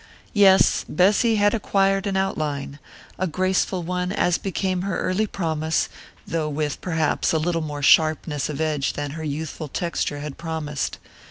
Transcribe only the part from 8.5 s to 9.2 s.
edge than